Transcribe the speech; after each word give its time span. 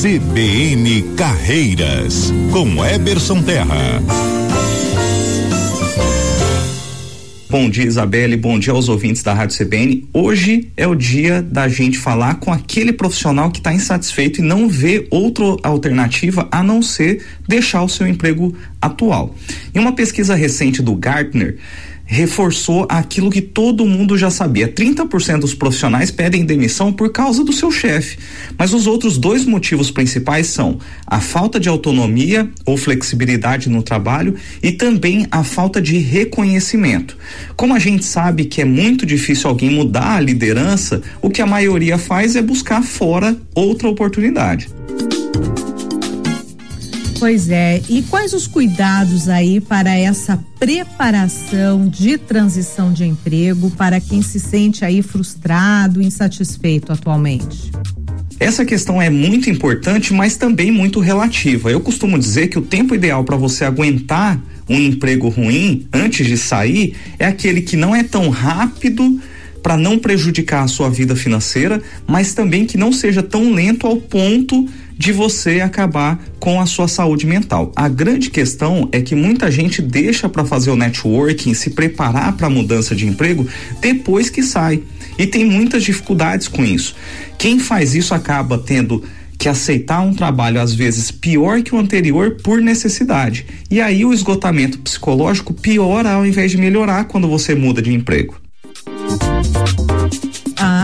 CBN 0.00 1.02
Carreiras, 1.16 2.32
com 2.52 2.86
Eberson 2.86 3.42
Terra. 3.42 4.00
Bom 7.50 7.68
dia, 7.68 7.84
Isabelle. 7.84 8.36
Bom 8.36 8.60
dia 8.60 8.72
aos 8.72 8.88
ouvintes 8.88 9.24
da 9.24 9.34
Rádio 9.34 9.58
CBN. 9.58 10.08
Hoje 10.12 10.70
é 10.76 10.86
o 10.86 10.94
dia 10.94 11.42
da 11.42 11.68
gente 11.68 11.98
falar 11.98 12.36
com 12.36 12.52
aquele 12.52 12.92
profissional 12.92 13.50
que 13.50 13.58
está 13.58 13.72
insatisfeito 13.72 14.40
e 14.40 14.44
não 14.44 14.68
vê 14.68 15.08
outra 15.10 15.56
alternativa 15.64 16.46
a 16.52 16.62
não 16.62 16.80
ser 16.80 17.24
deixar 17.48 17.82
o 17.82 17.88
seu 17.88 18.06
emprego 18.06 18.54
atual. 18.80 19.34
Em 19.74 19.80
uma 19.80 19.96
pesquisa 19.96 20.36
recente 20.36 20.80
do 20.80 20.94
Gartner, 20.94 21.56
reforçou 22.10 22.86
aquilo 22.88 23.30
que 23.30 23.42
todo 23.42 23.84
mundo 23.84 24.16
já 24.16 24.30
sabia. 24.30 24.66
30% 24.66 25.40
dos 25.40 25.52
profissionais 25.52 26.10
pedem 26.10 26.44
demissão 26.44 26.90
por 26.90 27.12
causa 27.12 27.44
do 27.44 27.52
seu 27.52 27.70
chefe. 27.70 28.18
Mas 28.56 28.72
os 28.72 28.86
outros 28.86 29.18
dois 29.18 29.44
motivos 29.44 29.90
principais 29.90 30.46
são 30.46 30.78
a 31.06 31.20
falta 31.20 31.60
de 31.60 31.68
autonomia 31.68 32.50
ou 32.64 32.78
flexibilidade 32.78 33.68
no 33.68 33.82
trabalho 33.82 34.34
e 34.62 34.72
também 34.72 35.26
a 35.30 35.44
falta 35.44 35.82
de 35.82 35.98
reconhecimento. 35.98 37.14
Como 37.54 37.74
a 37.74 37.78
gente 37.78 38.06
sabe 38.06 38.46
que 38.46 38.62
é 38.62 38.64
muito 38.64 39.04
difícil 39.04 39.50
alguém 39.50 39.70
mudar 39.70 40.16
a 40.16 40.20
liderança, 40.20 41.02
o 41.20 41.28
que 41.28 41.42
a 41.42 41.46
maioria 41.46 41.98
faz 41.98 42.36
é 42.36 42.42
buscar 42.42 42.82
fora 42.82 43.36
outra 43.54 43.86
oportunidade. 43.86 44.70
Pois 47.18 47.50
é, 47.50 47.82
e 47.88 48.02
quais 48.02 48.32
os 48.32 48.46
cuidados 48.46 49.28
aí 49.28 49.60
para 49.60 49.92
essa 49.92 50.38
preparação 50.58 51.88
de 51.88 52.16
transição 52.16 52.92
de 52.92 53.04
emprego 53.04 53.70
para 53.70 54.00
quem 54.00 54.22
se 54.22 54.38
sente 54.38 54.84
aí 54.84 55.02
frustrado, 55.02 56.00
insatisfeito 56.00 56.92
atualmente? 56.92 57.72
Essa 58.38 58.64
questão 58.64 59.02
é 59.02 59.10
muito 59.10 59.50
importante, 59.50 60.14
mas 60.14 60.36
também 60.36 60.70
muito 60.70 61.00
relativa. 61.00 61.72
Eu 61.72 61.80
costumo 61.80 62.16
dizer 62.16 62.48
que 62.48 62.58
o 62.58 62.62
tempo 62.62 62.94
ideal 62.94 63.24
para 63.24 63.36
você 63.36 63.64
aguentar 63.64 64.40
um 64.68 64.78
emprego 64.78 65.28
ruim 65.28 65.88
antes 65.92 66.24
de 66.24 66.36
sair 66.36 66.94
é 67.18 67.26
aquele 67.26 67.62
que 67.62 67.76
não 67.76 67.96
é 67.96 68.04
tão 68.04 68.28
rápido 68.28 69.20
para 69.60 69.76
não 69.76 69.98
prejudicar 69.98 70.62
a 70.62 70.68
sua 70.68 70.88
vida 70.88 71.16
financeira, 71.16 71.82
mas 72.06 72.32
também 72.32 72.64
que 72.64 72.78
não 72.78 72.92
seja 72.92 73.24
tão 73.24 73.52
lento 73.52 73.88
ao 73.88 73.96
ponto 73.96 74.68
de 74.98 75.12
você 75.12 75.60
acabar 75.60 76.20
com 76.40 76.60
a 76.60 76.66
sua 76.66 76.88
saúde 76.88 77.24
mental. 77.24 77.72
A 77.76 77.88
grande 77.88 78.30
questão 78.30 78.88
é 78.90 79.00
que 79.00 79.14
muita 79.14 79.50
gente 79.50 79.80
deixa 79.80 80.28
para 80.28 80.44
fazer 80.44 80.70
o 80.70 80.76
networking, 80.76 81.54
se 81.54 81.70
preparar 81.70 82.36
para 82.36 82.48
a 82.48 82.50
mudança 82.50 82.96
de 82.96 83.06
emprego 83.06 83.46
depois 83.80 84.28
que 84.28 84.42
sai. 84.42 84.82
E 85.16 85.26
tem 85.26 85.44
muitas 85.44 85.84
dificuldades 85.84 86.48
com 86.48 86.64
isso. 86.64 86.96
Quem 87.38 87.60
faz 87.60 87.94
isso 87.94 88.12
acaba 88.12 88.58
tendo 88.58 89.04
que 89.38 89.48
aceitar 89.48 90.00
um 90.00 90.12
trabalho 90.12 90.60
às 90.60 90.74
vezes 90.74 91.12
pior 91.12 91.62
que 91.62 91.72
o 91.72 91.78
anterior 91.78 92.36
por 92.42 92.60
necessidade. 92.60 93.46
E 93.70 93.80
aí 93.80 94.04
o 94.04 94.12
esgotamento 94.12 94.80
psicológico 94.80 95.54
piora 95.54 96.10
ao 96.10 96.26
invés 96.26 96.50
de 96.50 96.58
melhorar 96.58 97.04
quando 97.04 97.28
você 97.28 97.54
muda 97.54 97.80
de 97.80 97.94
emprego. 97.94 98.36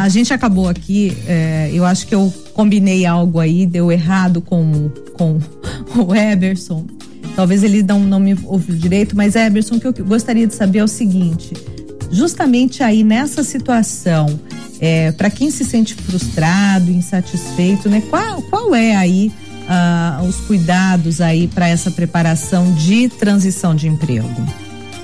A 0.05 0.09
gente 0.11 0.35
acabou 0.35 0.69
aqui, 0.69 1.17
é, 1.27 1.71
eu 1.73 1.83
acho 1.83 2.07
que 2.07 2.15
eu 2.15 2.31
combinei 2.53 3.07
algo 3.07 3.41
aí, 3.41 3.65
deu 3.65 3.91
errado 3.91 4.43
com, 4.43 4.91
com 5.15 5.39
o 5.97 6.15
Eberson. 6.15 6.85
Talvez 7.35 7.63
ele 7.63 7.83
não, 7.83 8.01
não 8.01 8.21
me 8.21 8.37
ouviu 8.45 8.77
direito, 8.77 9.17
mas 9.17 9.35
Eberson, 9.35 9.77
o 9.77 9.81
que 9.81 9.87
eu 9.87 9.95
gostaria 10.05 10.47
de 10.47 10.55
saber 10.55 10.81
é 10.81 10.85
o 10.85 10.89
seguinte: 10.89 11.55
justamente 12.11 12.83
aí 12.83 13.03
nessa 13.03 13.43
situação, 13.43 14.39
é, 14.79 15.11
para 15.11 15.31
quem 15.31 15.51
se 15.51 15.65
sente 15.65 15.95
frustrado, 15.95 16.91
insatisfeito, 16.91 17.89
né? 17.89 18.03
Qual, 18.11 18.43
qual 18.43 18.75
é 18.75 18.95
aí 18.95 19.33
ah, 19.67 20.23
os 20.29 20.37
cuidados 20.41 21.23
aí 21.23 21.49
para 21.49 21.67
essa 21.67 21.91
preparação 21.91 22.75
de 22.75 23.09
transição 23.09 23.75
de 23.75 23.89
emprego? 23.89 24.29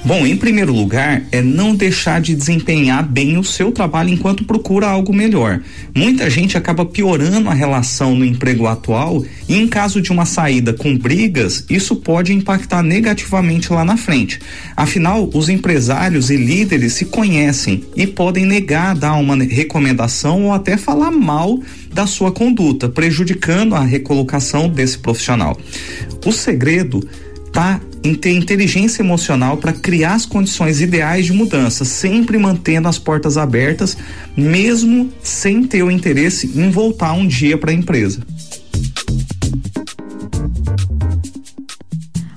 Bom, 0.03 0.27
em 0.27 0.35
primeiro 0.35 0.73
lugar, 0.73 1.23
é 1.31 1.43
não 1.43 1.75
deixar 1.75 2.23
de 2.23 2.35
desempenhar 2.35 3.07
bem 3.07 3.37
o 3.37 3.45
seu 3.45 3.71
trabalho 3.71 4.09
enquanto 4.09 4.45
procura 4.45 4.87
algo 4.87 5.13
melhor. 5.13 5.61
Muita 5.95 6.31
gente 6.31 6.57
acaba 6.57 6.87
piorando 6.87 7.51
a 7.51 7.55
relação 7.55 8.15
no 8.15 8.25
emprego 8.25 8.67
atual 8.67 9.23
e, 9.47 9.55
em 9.55 9.69
caso 9.69 10.01
de 10.01 10.11
uma 10.11 10.25
saída 10.25 10.73
com 10.73 10.97
brigas, 10.97 11.67
isso 11.69 11.97
pode 11.97 12.33
impactar 12.33 12.83
negativamente 12.83 13.71
lá 13.71 13.85
na 13.85 13.99
frente. 13.99 14.41
Afinal, 14.75 15.29
os 15.35 15.51
empresários 15.51 16.31
e 16.31 16.37
líderes 16.37 16.95
se 16.95 17.05
conhecem 17.05 17.85
e 17.95 18.07
podem 18.07 18.47
negar 18.47 18.95
dar 18.95 19.17
uma 19.17 19.37
recomendação 19.37 20.47
ou 20.47 20.53
até 20.55 20.79
falar 20.79 21.11
mal 21.11 21.61
da 21.93 22.07
sua 22.07 22.33
conduta, 22.33 22.89
prejudicando 22.89 23.75
a 23.75 23.85
recolocação 23.85 24.67
desse 24.67 24.97
profissional. 24.97 25.59
O 26.25 26.33
segredo 26.33 27.07
tá 27.53 27.81
em 28.03 28.15
ter 28.15 28.33
inteligência 28.33 29.03
emocional 29.03 29.57
para 29.57 29.73
criar 29.73 30.15
as 30.15 30.25
condições 30.25 30.81
ideais 30.81 31.27
de 31.27 31.33
mudança, 31.33 31.85
sempre 31.85 32.39
mantendo 32.39 32.89
as 32.89 32.99
portas 32.99 33.37
abertas, 33.37 33.97
mesmo 34.37 35.13
sem 35.23 35.65
ter 35.65 35.83
o 35.83 35.91
interesse 35.91 36.51
em 36.55 36.71
voltar 36.71 37.13
um 37.13 37.27
dia 37.27 37.59
para 37.59 37.71
a 37.71 37.75
empresa. 37.75 38.21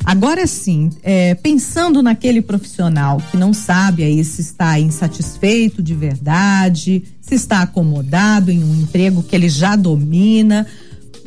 Agora 0.05 0.45
sim, 0.45 0.89
é, 1.01 1.33
pensando 1.33 2.03
naquele 2.03 2.41
profissional 2.41 3.21
que 3.31 3.37
não 3.37 3.53
sabe 3.53 4.03
aí 4.03 4.23
se 4.23 4.41
está 4.41 4.77
insatisfeito 4.77 5.81
de 5.81 5.95
verdade, 5.95 7.03
se 7.21 7.35
está 7.35 7.61
acomodado 7.61 8.51
em 8.51 8.61
um 8.61 8.81
emprego 8.81 9.23
que 9.23 9.33
ele 9.33 9.47
já 9.47 9.77
domina, 9.77 10.67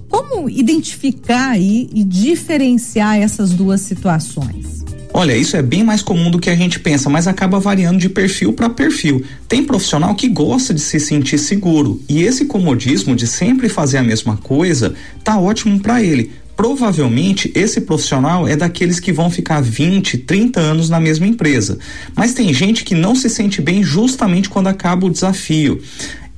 como 0.08 0.48
identificar 0.48 1.50
aí 1.50 1.88
e 1.92 2.04
diferenciar 2.04 3.18
essas 3.18 3.50
duas 3.50 3.80
situações? 3.80 4.84
Olha, 5.18 5.34
isso 5.34 5.56
é 5.56 5.62
bem 5.62 5.82
mais 5.82 6.02
comum 6.02 6.30
do 6.30 6.38
que 6.38 6.50
a 6.50 6.54
gente 6.54 6.78
pensa, 6.78 7.08
mas 7.08 7.26
acaba 7.26 7.58
variando 7.58 7.98
de 7.98 8.08
perfil 8.08 8.52
para 8.52 8.68
perfil. 8.68 9.24
Tem 9.48 9.64
profissional 9.64 10.14
que 10.14 10.28
gosta 10.28 10.74
de 10.74 10.80
se 10.80 11.00
sentir 11.00 11.38
seguro 11.38 12.02
e 12.06 12.22
esse 12.22 12.44
comodismo 12.44 13.16
de 13.16 13.26
sempre 13.26 13.70
fazer 13.70 13.96
a 13.96 14.02
mesma 14.02 14.36
coisa 14.36 14.94
tá 15.24 15.38
ótimo 15.38 15.80
para 15.80 16.02
ele. 16.02 16.32
Provavelmente 16.54 17.50
esse 17.54 17.82
profissional 17.82 18.46
é 18.46 18.56
daqueles 18.56 19.00
que 19.00 19.12
vão 19.12 19.30
ficar 19.30 19.62
20, 19.62 20.18
30 20.18 20.60
anos 20.60 20.90
na 20.90 21.00
mesma 21.00 21.26
empresa. 21.26 21.78
Mas 22.14 22.34
tem 22.34 22.52
gente 22.52 22.84
que 22.84 22.94
não 22.94 23.14
se 23.14 23.30
sente 23.30 23.62
bem 23.62 23.82
justamente 23.82 24.50
quando 24.50 24.66
acaba 24.66 25.06
o 25.06 25.10
desafio 25.10 25.80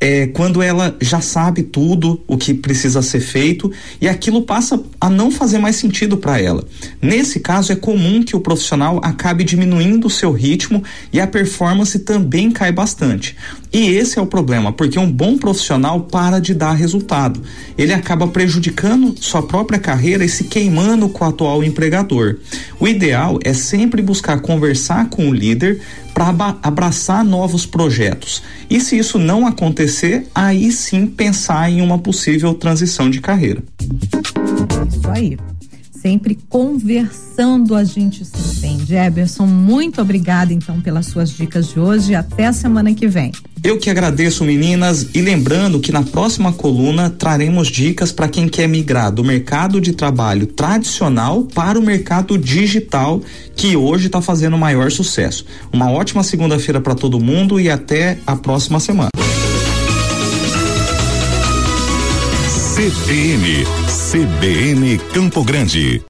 é, 0.00 0.28
quando 0.28 0.62
ela 0.62 0.96
já 1.00 1.20
sabe 1.20 1.62
tudo 1.62 2.20
o 2.26 2.36
que 2.36 2.54
precisa 2.54 3.02
ser 3.02 3.20
feito 3.20 3.70
e 4.00 4.08
aquilo 4.08 4.42
passa 4.42 4.80
a 5.00 5.10
não 5.10 5.30
fazer 5.30 5.58
mais 5.58 5.76
sentido 5.76 6.16
para 6.16 6.40
ela. 6.40 6.64
Nesse 7.02 7.40
caso, 7.40 7.72
é 7.72 7.76
comum 7.76 8.22
que 8.22 8.36
o 8.36 8.40
profissional 8.40 9.00
acabe 9.02 9.42
diminuindo 9.42 10.06
o 10.06 10.10
seu 10.10 10.32
ritmo 10.32 10.82
e 11.12 11.20
a 11.20 11.26
performance 11.26 11.98
também 12.00 12.50
cai 12.50 12.70
bastante. 12.70 13.36
E 13.72 13.88
esse 13.90 14.18
é 14.18 14.22
o 14.22 14.26
problema, 14.26 14.72
porque 14.72 14.98
um 14.98 15.10
bom 15.10 15.36
profissional 15.36 16.02
para 16.02 16.38
de 16.38 16.54
dar 16.54 16.72
resultado. 16.72 17.42
Ele 17.76 17.92
acaba 17.92 18.26
prejudicando 18.26 19.14
sua 19.20 19.42
própria 19.42 19.78
carreira 19.78 20.24
e 20.24 20.28
se 20.28 20.44
queimando 20.44 21.08
com 21.08 21.24
o 21.24 21.28
atual 21.28 21.62
empregador. 21.62 22.38
O 22.80 22.88
ideal 22.88 23.38
é 23.44 23.52
sempre 23.52 24.00
buscar 24.00 24.40
conversar 24.40 25.10
com 25.10 25.28
o 25.28 25.34
líder 25.34 25.80
para 26.18 26.56
abraçar 26.64 27.24
novos 27.24 27.64
projetos. 27.64 28.42
E 28.68 28.80
se 28.80 28.98
isso 28.98 29.20
não 29.20 29.46
acontecer, 29.46 30.26
aí 30.34 30.72
sim 30.72 31.06
pensar 31.06 31.70
em 31.70 31.80
uma 31.80 31.96
possível 31.96 32.52
transição 32.54 33.08
de 33.08 33.20
carreira. 33.20 33.62
Isso 34.88 35.08
aí 35.08 35.38
sempre 36.00 36.38
conversando 36.48 37.74
a 37.74 37.84
gente 37.84 38.24
se 38.24 38.56
entende. 38.56 38.94
Eberson, 38.94 39.46
muito 39.46 40.00
obrigada 40.00 40.52
então 40.52 40.80
pelas 40.80 41.06
suas 41.06 41.30
dicas 41.30 41.68
de 41.68 41.80
hoje 41.80 42.12
e 42.12 42.14
até 42.14 42.46
a 42.46 42.52
semana 42.52 42.94
que 42.94 43.06
vem. 43.06 43.32
Eu 43.62 43.78
que 43.78 43.90
agradeço, 43.90 44.44
meninas, 44.44 45.08
e 45.14 45.20
lembrando 45.20 45.80
que 45.80 45.90
na 45.90 46.02
próxima 46.02 46.52
coluna 46.52 47.10
traremos 47.10 47.68
dicas 47.68 48.12
para 48.12 48.28
quem 48.28 48.48
quer 48.48 48.68
migrar 48.68 49.10
do 49.10 49.24
mercado 49.24 49.80
de 49.80 49.92
trabalho 49.92 50.46
tradicional 50.46 51.42
para 51.42 51.78
o 51.78 51.82
mercado 51.82 52.38
digital, 52.38 53.20
que 53.56 53.76
hoje 53.76 54.06
está 54.06 54.22
fazendo 54.22 54.56
maior 54.56 54.92
sucesso. 54.92 55.44
Uma 55.72 55.90
ótima 55.90 56.22
segunda-feira 56.22 56.80
para 56.80 56.94
todo 56.94 57.18
mundo 57.18 57.58
e 57.58 57.68
até 57.68 58.18
a 58.26 58.36
próxima 58.36 58.78
semana. 58.78 59.10
CBN, 62.74 63.66
CBN 64.10 64.98
Campo 65.12 65.44
Grande. 65.44 66.02